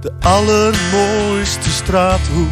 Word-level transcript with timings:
De 0.00 0.12
allermooiste 0.20 1.70
straathoek 1.70 2.50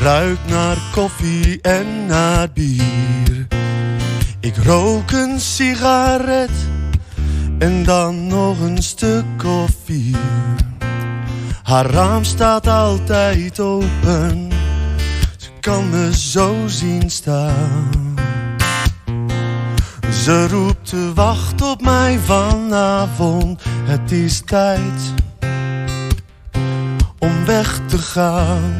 ruikt 0.00 0.48
naar 0.48 0.76
koffie 0.92 1.60
en 1.60 2.06
naar 2.06 2.48
bier. 2.52 3.46
Ik 4.40 4.56
rook 4.56 5.10
een 5.10 5.40
sigaret 5.40 6.50
en 7.58 7.84
dan 7.84 8.26
nog 8.26 8.60
een 8.60 8.82
stuk 8.82 9.44
of 9.44 9.70
vier. 9.84 10.18
Haar 11.62 11.86
raam 11.86 12.24
staat 12.24 12.66
altijd 12.66 13.60
open, 13.60 14.50
ze 15.36 15.48
kan 15.60 15.90
me 15.90 16.18
zo 16.18 16.54
zien 16.66 17.10
staan. 17.10 18.14
Ze 20.10 20.48
roept 20.48 20.88
te 20.88 21.12
wacht 21.14 21.62
op 21.62 21.82
mij 21.82 22.18
vanavond, 22.18 23.62
het 23.84 24.12
is 24.12 24.42
tijd 24.44 25.23
om 27.24 27.44
weg 27.44 27.80
te 27.86 27.98
gaan. 27.98 28.76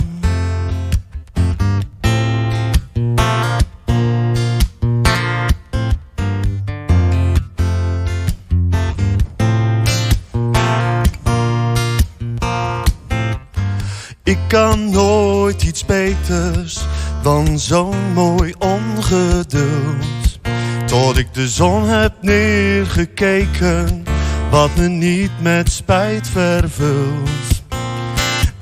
Ik 14.23 14.39
kan 14.49 14.91
nooit 14.91 15.63
iets 15.63 15.85
beters 15.85 16.85
dan 17.23 17.59
zo'n 17.59 18.13
mooi 18.13 18.55
ongeduld. 18.59 20.39
Tot 20.87 21.19
ik 21.19 21.35
de 21.35 21.49
zon 21.49 21.89
heb 21.89 22.13
neergekeken, 22.21 24.05
wat 24.51 24.77
me 24.77 24.89
niet 24.89 25.31
met 25.41 25.73
spijt 25.73 26.29
vervult. 26.29 27.54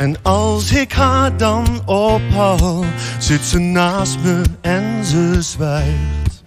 En 0.03 0.17
als 0.23 0.73
ik 0.73 0.93
haar 0.93 1.37
dan 1.37 1.83
ophaal, 1.85 2.85
zit 3.19 3.45
ze 3.45 3.59
naast 3.59 4.19
me 4.23 4.43
en 4.61 5.05
ze 5.05 5.43
zwijgt. 5.43 6.43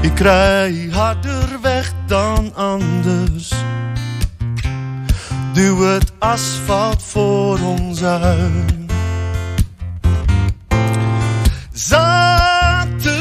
Ik 0.00 0.18
rij 0.18 0.88
harder 0.90 1.58
weg 1.62 1.92
dan 2.06 2.54
anders. 2.54 3.52
Duw 5.52 5.80
het 5.80 6.12
asfalt 6.18 7.02
voor 7.02 7.58
ons 7.60 8.02
uit. 8.02 8.92
Zaterdag 11.72 13.12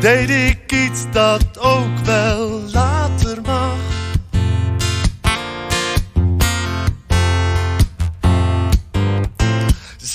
deed 0.00 0.30
ik 0.30 0.72
iets 0.72 1.04
dat 1.12 1.58
ook 1.58 1.95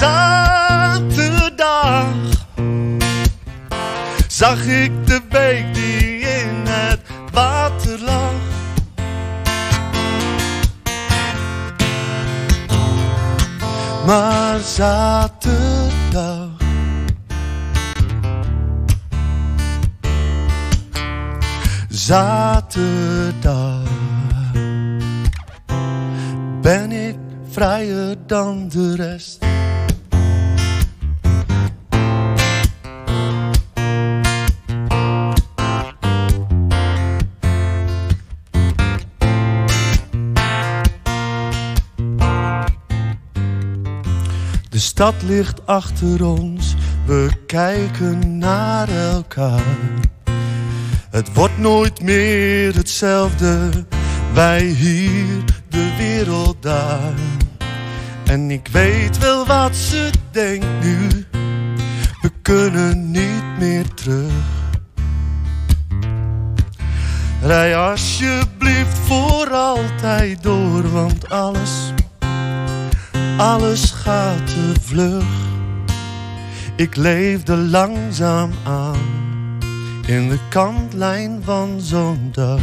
Zaterdag 0.01 1.63
zag 4.27 4.65
ik 4.65 4.91
de 5.07 5.21
week 5.29 5.73
die 5.73 6.19
in 6.19 6.65
het 6.67 6.99
water 7.31 7.99
lag. 7.99 8.33
Maar 14.05 14.59
zaterdag 14.59 16.49
Zaterdag 21.89 23.81
Ben 26.61 26.91
ik 26.91 27.17
vrijer 27.51 28.15
dan 28.25 28.69
de 28.69 28.95
rest 28.95 29.49
stad 44.81 45.13
ligt 45.21 45.67
achter 45.67 46.25
ons, 46.25 46.75
we 47.05 47.29
kijken 47.47 48.37
naar 48.37 48.89
elkaar. 48.89 49.77
Het 51.09 51.33
wordt 51.33 51.57
nooit 51.57 52.01
meer 52.01 52.75
hetzelfde, 52.75 53.69
wij 54.33 54.63
hier, 54.63 55.43
de 55.69 55.95
wereld 55.97 56.61
daar. 56.61 57.13
En 58.25 58.51
ik 58.51 58.67
weet 58.71 59.17
wel 59.17 59.45
wat 59.45 59.75
ze 59.75 60.09
denkt 60.31 60.83
nu, 60.83 61.25
we 62.21 62.31
kunnen 62.41 63.11
niet 63.11 63.59
meer 63.59 63.93
terug. 63.93 64.31
Rij 67.41 67.77
alsjeblieft 67.77 68.97
voor 68.97 69.49
altijd 69.49 70.43
door, 70.43 70.91
want 70.91 71.29
alles 71.29 71.93
alles 73.41 73.91
gaat 73.91 74.47
te 74.47 74.73
vlug. 74.81 75.23
Ik 76.75 76.95
leefde 76.95 77.55
langzaam 77.55 78.51
aan 78.63 78.99
in 80.05 80.29
de 80.29 80.39
kantlijn 80.49 81.41
van 81.43 81.79
zo'n 81.79 82.29
dag. 82.31 82.59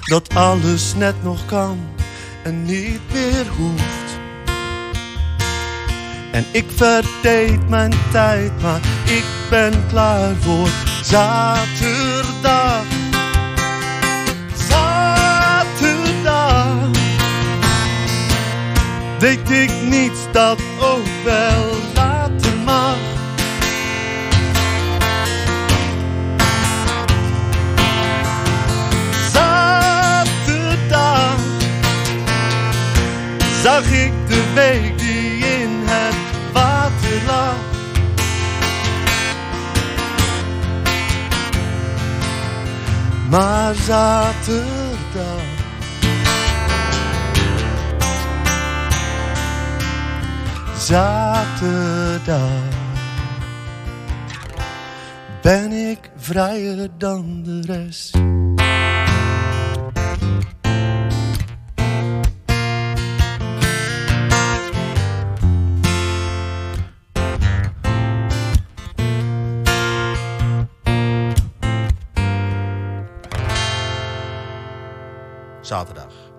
Dat 0.00 0.34
alles 0.34 0.94
net 0.94 1.22
nog 1.22 1.46
kan 1.46 1.78
en 2.42 2.64
niet 2.64 3.00
meer 3.12 3.46
hoeft. 3.56 4.18
En 6.32 6.44
ik 6.52 6.66
verdeed 6.68 7.68
mijn 7.68 7.92
tijd, 8.12 8.62
maar 8.62 8.80
ik 9.04 9.24
ben 9.50 9.86
klaar 9.88 10.34
voor. 10.34 10.68
Zaterdag 11.02 12.93
Deed 19.24 19.50
ik 19.50 19.70
niets 19.88 20.20
dat 20.32 20.60
ook 20.80 21.06
wel 21.24 21.72
later 21.94 22.56
mag. 22.64 22.96
Zaterdag 29.32 31.36
Zag 33.62 33.84
ik 33.84 34.12
de 34.28 34.52
week 34.54 34.98
die 34.98 35.36
in 35.36 35.70
het 35.84 36.16
water 36.52 37.22
lag. 37.26 37.56
Maar 43.30 43.74
zaterdag 43.74 45.53
Zaterdag 50.84 52.48
Ben 55.42 55.72
ik 55.72 56.10
vrijer 56.16 56.98
dan 56.98 57.42
de 57.42 57.60
rest 57.60 58.16
Zaterdag. 75.60 76.33